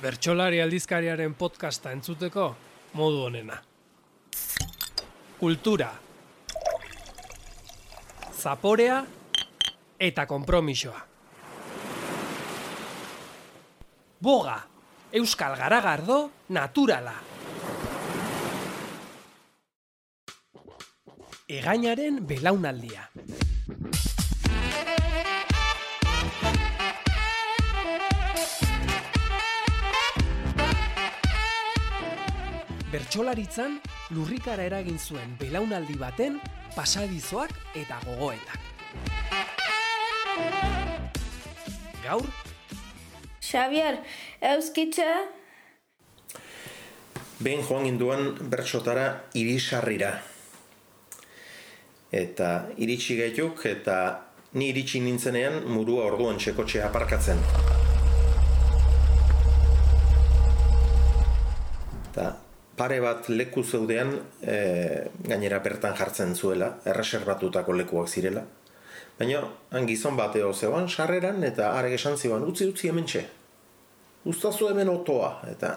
Bertxolari 0.00 0.62
aldizkariaren 0.64 1.34
podcasta 1.36 1.90
entzuteko 1.92 2.44
modu 2.96 3.18
honena. 3.26 3.58
Kultura. 5.36 5.90
Zaporea 8.32 9.02
eta 10.00 10.24
konpromisoa. 10.30 11.02
Boga, 14.24 14.56
Euskal 15.20 15.58
Garagardo, 15.60 16.18
naturala. 16.48 17.14
Egainaren 21.60 22.22
belaunaldia. 22.24 23.04
Bertsolaritzan 32.90 33.76
lurrikara 34.16 34.64
eragin 34.66 34.96
zuen 34.98 35.36
belaunaldi 35.38 35.94
baten 35.94 36.40
pasadizoak 36.74 37.52
eta 37.78 38.00
gogoetak. 38.02 38.58
Gaur, 42.02 42.26
Xavier, 43.38 44.00
euskitza? 44.42 45.06
Behin 47.38 47.62
joan 47.62 47.86
ginduan 47.86 48.26
bertsotara 48.50 49.06
irisarrira. 49.38 50.10
Eta 52.10 52.50
iritsi 52.74 53.20
gaituk 53.22 53.66
eta 53.70 54.02
ni 54.58 54.72
iritsi 54.74 54.98
nintzenean 55.06 55.62
murua 55.70 56.10
orduan 56.10 56.42
txekotxe 56.42 56.82
aparkatzen. 56.90 57.38
Eta 62.10 62.32
pare 62.80 62.96
bat 63.04 63.28
leku 63.28 63.60
zeudean 63.60 64.14
e, 64.40 64.56
gainera 65.28 65.58
bertan 65.60 65.92
jartzen 65.98 66.32
zuela, 66.32 66.70
erreserbatutako 66.88 67.74
lekuak 67.76 68.08
zirela. 68.08 68.46
Baina, 69.18 69.42
han 69.76 69.88
gizon 69.88 70.16
bateo 70.16 70.54
zeuan, 70.54 70.88
sarreran, 70.88 71.44
eta 71.44 71.74
arek 71.76 71.98
esan 71.98 72.16
ziban, 72.16 72.46
utzi 72.48 72.70
utzi 72.70 72.88
hemen 72.88 73.04
txe. 73.04 73.26
Uztazu 74.32 74.70
hemen 74.70 74.88
otoa, 74.88 75.34
eta 75.52 75.74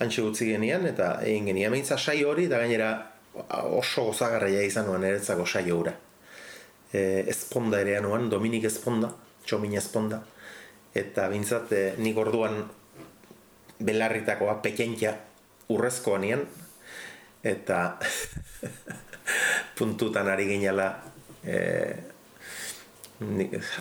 antxe 0.00 0.24
utzi 0.24 0.48
genian, 0.54 0.88
eta 0.88 1.12
egin 1.20 1.52
genian 1.52 1.76
behintza 1.76 2.00
sai 2.00 2.22
hori, 2.24 2.48
eta 2.48 2.64
gainera 2.64 2.90
oso 3.76 4.08
gozagarria 4.08 4.64
izan 4.64 4.88
nuen 4.88 5.04
eretzako 5.04 5.44
saio 5.44 5.82
hura. 5.82 5.96
E, 6.88 7.26
ezponda 7.28 7.84
ere 7.84 8.00
anuan, 8.00 8.30
Dominik 8.32 8.64
ezponda, 8.72 9.12
txomin 9.44 9.76
ezponda, 9.76 10.24
eta 10.96 11.28
bintzat 11.28 11.76
e, 11.76 11.88
nik 12.00 12.24
orduan 12.24 12.62
belarritakoa 13.84 14.62
pekentia 14.64 15.18
urrezkoa 15.70 16.18
nian, 16.22 16.44
eta 17.44 17.98
puntutan 19.78 20.28
ari 20.28 20.48
ginela 20.50 20.90
e, 21.44 21.56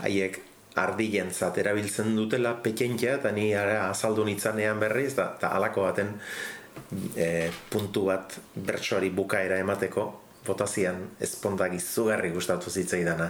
haiek 0.04 0.40
ardilen 0.80 1.34
zat 1.34 1.58
erabiltzen 1.60 2.16
dutela 2.16 2.54
pekentia 2.64 3.18
eta 3.20 3.32
ni 3.36 3.50
ara 3.56 3.90
azaldu 3.90 4.24
nitzanean 4.28 4.80
berriz 4.80 5.14
da, 5.18 5.34
eta 5.38 5.52
alako 5.58 5.86
baten 5.88 6.16
e, 7.16 7.50
puntu 7.70 8.06
bat 8.08 8.40
bertsoari 8.56 9.12
bukaera 9.16 9.60
emateko 9.60 10.08
botazian 10.46 11.04
ezpondak 11.22 11.76
izugarri 11.76 12.32
gustatu 12.32 12.72
zitzaidana. 12.72 13.30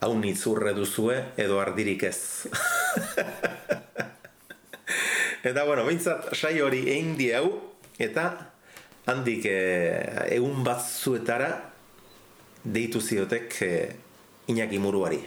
Hau 0.00 0.14
nitzurre 0.18 0.72
duzue 0.74 1.16
edo 1.36 1.60
ardirik 1.60 2.02
ez 2.08 2.18
eta 5.44 5.64
bueno, 5.64 5.86
bintzat 5.88 6.34
sai 6.34 6.60
hori 6.60 6.84
egin 6.88 7.16
hau 7.36 7.50
eta 7.98 8.52
handik 9.06 9.46
e, 9.46 9.58
egun 10.36 10.64
bat 10.64 10.80
zuetara 10.80 11.50
deitu 12.64 13.00
ziotek 13.00 13.62
e, 13.62 13.74
Iñaki 14.48 14.78
Muruari 14.78 15.20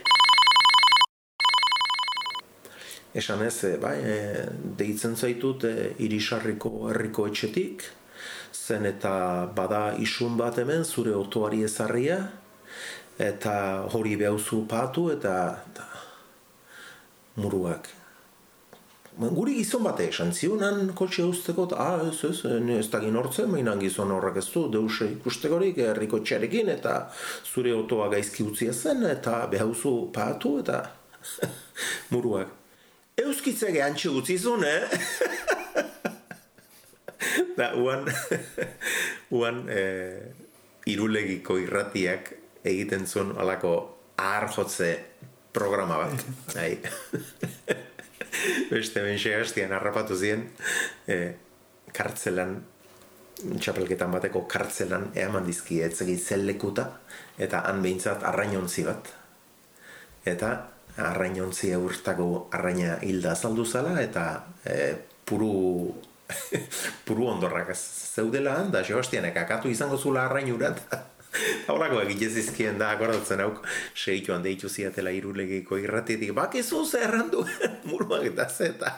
esan 3.14 3.42
ez, 3.46 3.64
e, 3.64 3.76
bai, 3.78 3.96
e, 4.02 4.46
deitzen 4.76 5.14
zaitut 5.16 5.64
e, 5.68 5.74
irisarriko 6.02 6.88
herriko 6.90 7.28
etxetik, 7.30 7.84
zen 8.52 8.88
eta 8.90 9.14
bada 9.54 9.94
isun 10.02 10.36
bat 10.40 10.58
hemen 10.58 10.84
zure 10.84 11.14
otoari 11.14 11.62
ezarria, 11.62 12.18
eta 13.18 13.54
hori 13.94 14.16
behauzu 14.18 14.64
patu 14.70 15.10
eta, 15.14 15.36
eta 15.70 15.86
muruak. 17.38 18.03
Guri 19.14 19.52
gizon 19.60 19.84
bate 19.86 20.08
esan 20.10 20.32
ziunan 20.34 20.88
kotxe 20.98 21.22
usteko, 21.22 21.68
ah, 21.78 22.00
ez, 22.08 22.18
ez, 22.26 22.40
ez 22.74 22.88
da 22.90 22.98
ginortzen, 22.98 23.46
mainan 23.50 23.78
gizon 23.78 24.10
horrek 24.10 24.40
ez 24.40 24.48
du, 24.50 24.64
deus 24.72 24.96
ikustekorik 25.06 25.78
herriko 25.84 26.18
txarekin, 26.18 26.72
eta 26.72 26.96
zure 27.46 27.70
otoa 27.76 28.08
gaizki 28.10 28.42
utzia 28.42 28.74
zen, 28.74 29.04
eta 29.06 29.44
behauzu 29.52 30.10
patu, 30.14 30.56
eta 30.64 30.80
muruak. 32.12 32.50
Euskitze 33.22 33.70
gehantxe 33.70 34.10
utzi 34.10 34.34
zuen, 34.34 34.66
eh? 34.66 34.82
da, 37.58 37.70
uan, 37.78 38.10
uan 39.38 39.62
eh, 39.70 40.26
irulegiko 40.90 41.60
irratiak 41.62 42.34
egiten 42.66 43.06
zuen 43.06 43.30
alako 43.38 43.76
ahar 44.18 44.50
jotze 44.50 44.90
programa 45.54 46.02
bat. 46.02 46.26
Hai. 46.58 46.72
Beste 48.70 49.02
ben 49.02 49.18
segastian 49.18 49.72
harrapatu 49.72 50.16
ziren, 50.16 50.46
eh, 51.08 51.34
kartzelan, 51.92 52.56
txapelketan 53.60 54.12
bateko 54.14 54.44
kartzelan 54.48 55.10
eaman 55.18 55.46
dizki 55.46 55.80
etzegi 55.82 56.16
zellekuta, 56.16 56.86
eta 57.38 57.64
han 57.68 57.82
behintzat 57.82 58.22
arrainontzi 58.30 58.84
bat. 58.86 59.10
Eta 60.24 60.54
arrainontzi 60.96 61.72
eurtako 61.74 62.48
arraina 62.54 62.98
hilda 63.02 63.32
azaldu 63.34 63.64
zala 63.66 63.96
eta 64.02 64.24
e, 64.64 64.94
puru 65.26 65.92
puru 67.06 67.26
ondorrak 67.32 67.74
zeudela 67.74 68.56
da 68.70 68.84
Sebastianek 68.84 69.36
akatu 69.42 69.68
izango 69.68 69.98
zula 69.98 70.24
arrainura 70.28 70.70
eta 71.34 71.74
Horako 71.74 72.00
egite 72.04 72.28
zizkien 72.30 72.78
da, 72.78 72.92
akordatzen 72.94 73.42
hauk, 73.44 73.64
segituan 73.94 74.44
deitu 74.44 74.68
ziatela 74.68 75.12
irulegiko 75.14 75.78
irratitik, 75.80 76.32
bak 76.36 76.54
ez 76.60 76.68
oza 76.72 77.02
errandu, 77.06 77.44
muruak 77.90 78.28
eta 78.30 78.48
zeta, 78.48 78.94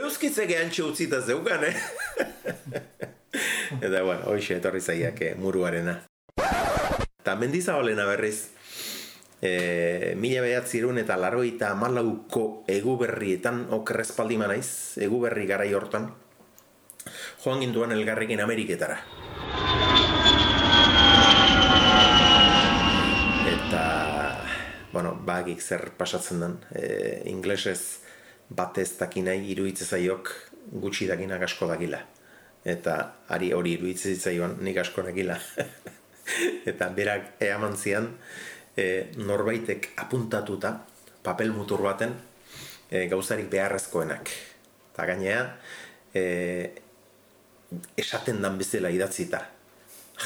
euskitze 0.00 0.46
gehantxe 0.50 0.84
utzita 0.84 1.22
zeugan, 1.22 1.64
eh? 1.64 1.74
eta, 3.84 4.02
bueno, 4.02 4.22
hoxe, 4.28 4.58
etorri 4.58 4.80
zaiak 4.84 5.22
eh, 5.22 5.34
muruarena. 5.38 5.98
Eta 6.38 7.34
mendizabalena 7.36 8.06
berriz, 8.08 8.48
e, 9.42 10.14
mila 10.16 10.42
behatzirun 10.42 10.98
eta 11.02 11.16
laroita 11.20 11.74
malauko 11.78 12.64
eguberrietan 12.70 13.66
okerrezpaldi 13.74 14.38
manaiz, 14.40 14.70
eguberri 15.04 15.46
garai 15.50 15.72
hortan, 15.74 16.10
joan 17.44 17.62
ginduan 17.62 17.92
elgarrekin 17.94 18.40
Ameriketara. 18.44 18.98
Eta, 23.48 23.84
bueno, 24.98 25.14
bagik 25.14 25.60
zer 25.62 25.92
pasatzen 25.94 26.40
den, 26.42 26.54
e, 26.74 27.22
inglesez 27.30 28.00
batez 28.50 28.96
dakinai 28.98 29.36
iruitze 29.52 29.84
zaiok 29.86 30.30
gutxi 30.82 31.06
dakinak 31.06 31.44
asko 31.46 31.68
dakila. 31.70 32.00
Eta 32.66 32.94
ari 33.30 33.52
hori 33.54 33.76
iruitze 33.76 34.16
zaion 34.18 34.56
nik 34.66 34.80
asko 34.82 35.04
dakila. 35.06 35.36
eta 36.72 36.88
berak 36.96 37.38
eaman 37.46 37.78
zian, 37.78 38.08
e, 38.74 39.12
norbaitek 39.22 39.92
apuntatuta 40.02 40.74
papel 41.22 41.54
mutur 41.54 41.86
baten 41.86 42.16
e, 42.90 43.06
gauzarik 43.06 43.46
beharrezkoenak. 43.54 44.34
Eta 44.90 45.06
gainea, 45.12 45.44
e, 46.10 46.24
esaten 47.94 48.42
dan 48.42 48.58
bezala 48.58 48.90
idatzita. 48.90 49.44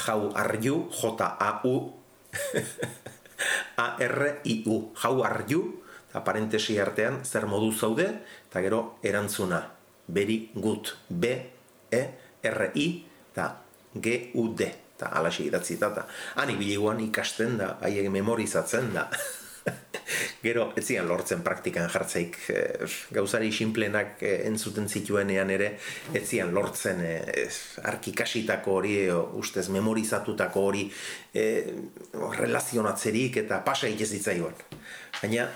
Jau 0.01 0.31
arju, 0.33 0.87
J-A-U, 0.97 1.75
A-R-I-U. 3.77 4.77
Jau 5.01 5.15
arju, 5.25 5.63
eta 6.09 6.21
parentesi 6.25 6.77
artean, 6.79 7.21
zer 7.25 7.47
modu 7.49 7.71
zaude, 7.73 8.07
eta 8.49 8.61
gero 8.61 8.83
erantzuna. 9.03 9.63
Beri 10.07 10.51
gut, 10.53 10.95
B-E-R-I, 11.09 12.87
eta 13.31 13.49
G-U-D 13.93 14.83
eta 14.93 15.09
alaxe 15.19 15.43
idatzi 15.43 15.75
eta 15.75 16.05
han 16.39 16.51
ibiliguan 16.53 16.99
ikasten 17.03 17.57
da, 17.57 17.77
haiek 17.81 18.09
memorizatzen 18.13 18.93
da. 18.93 19.09
Gero, 20.43 20.71
ez 20.75 20.83
zian 20.85 21.07
lortzen 21.07 21.43
praktikan 21.43 21.89
jartzeik 21.91 22.37
e, 22.51 22.63
gauzari 23.15 23.51
sinplenak 23.55 24.23
e, 24.23 24.33
entzuten 24.49 24.89
zituenean 24.89 25.51
ere, 25.53 25.69
ez 26.13 26.25
zian 26.27 26.51
lortzen 26.55 26.99
e, 27.03 27.13
arkikasitako 27.91 28.75
hori, 28.79 28.97
ustez 29.39 29.69
memorizatutako 29.73 30.65
hori 30.69 30.83
e, 31.33 31.45
relazionatzerik 32.39 33.39
eta 33.45 33.61
pasa 33.65 33.89
ikezitzaiuan. 33.91 34.59
Baina, 35.21 35.47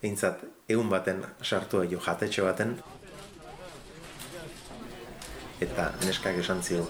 behintzat, 0.00 0.46
egun 0.70 0.88
baten 0.92 1.24
sartu 1.42 1.82
jo 1.90 2.00
jatetxe 2.00 2.46
baten, 2.46 2.76
eta 5.60 5.90
neskak 6.06 6.38
esan 6.40 6.62
zion, 6.62 6.86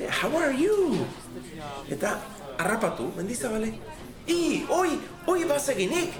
"Eh, 0.00 0.10
how 0.10 0.36
are 0.36 0.54
you? 0.54 1.06
Eta 1.88 2.18
harrapatu, 2.58 3.12
mendizabale, 3.16 3.72
i, 4.28 4.64
oi, 4.68 4.98
oi 5.26 5.44
bazeginik, 5.48 6.12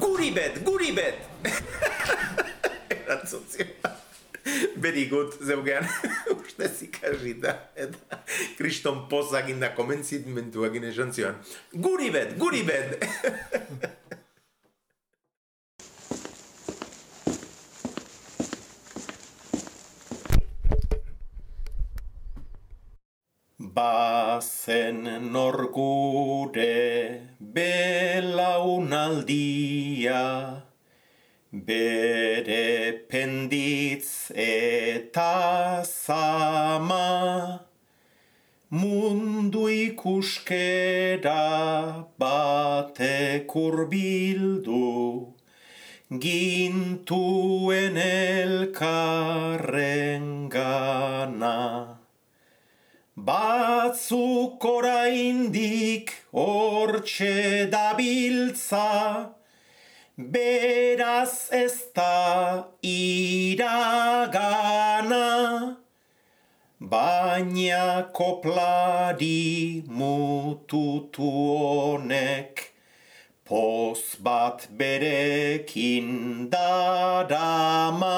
guri 0.00 0.30
bet, 0.34 0.60
guri 0.64 0.92
bet! 0.96 1.20
Erantzun 2.96 3.44
zion. 3.48 3.68
Very 4.80 5.04
good, 5.04 5.34
zeugean, 5.44 5.84
ustez 6.32 6.82
ikasita, 6.88 7.54
eta 7.76 8.22
kriston 8.58 9.04
pozak 9.12 9.50
inda 9.52 9.74
komentzitmentuak 9.76 10.80
esan 10.80 11.12
zion, 11.12 11.36
guri 11.72 12.10
bet, 12.10 12.36
guri 12.40 12.64
bet! 12.64 12.96
Bazen 23.74 25.04
norgure 25.32 27.20
belaunaldia, 27.38 28.94
bere 31.52 32.92
penditz 33.08 34.32
eta 34.34 35.82
zama, 35.84 37.60
mundu 38.70 39.68
ikuskera 39.68 41.44
batek 42.18 43.54
urbildu, 43.66 44.90
gintuen 46.26 47.96
elkarren 47.96 49.89
Batzuk 54.10 54.64
oraindik 54.64 56.10
hortxe 56.34 57.70
dabiltza, 57.70 59.30
beraz 60.18 61.48
ez 61.52 61.78
da 61.94 62.66
iragana. 62.82 63.68
Baina 66.80 68.10
koplari 68.12 69.84
mututu 69.86 71.30
honek, 71.30 72.74
poz 73.44 74.16
bat 74.18 74.66
berekin 74.76 76.50
darama. 76.50 78.10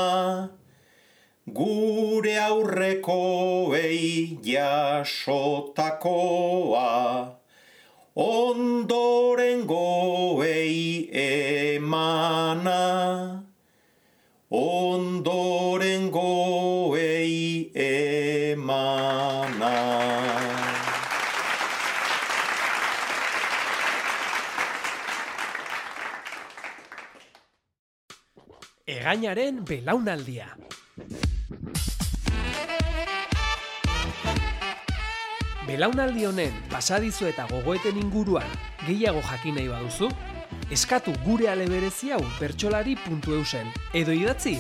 Gure 1.52 2.32
aurrekoei 2.40 4.40
jasotakoa, 4.40 6.08
ondoren 8.16 9.69
goei 9.69 11.12
emana, 11.12 12.81
ondoren 14.49 16.08
goei 16.10 17.70
emana. 17.75 19.75
Egainaren 28.87 29.64
belaunaldia. 29.69 30.56
Belaunaldi 35.73 36.27
honen 36.29 36.57
pasadizo 36.69 37.25
eta 37.25 37.47
gogoeten 37.49 37.97
inguruan 37.97 38.51
gehiago 38.83 39.23
jakin 39.25 39.55
nahi 39.57 39.71
baduzu, 39.71 40.11
eskatu 40.77 41.15
gure 41.25 41.47
aleberezi 41.49 42.11
hau 42.13 42.19
bertsolari.eusen 42.37 43.71
edo 43.97 44.13
idatzi 44.13 44.53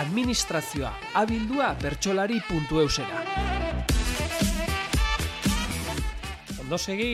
administrazioa 0.00 0.94
abildua 1.20 1.74
bertsolari.eusera. 1.82 3.20
Ondo 6.64 6.78
segi, 6.80 7.10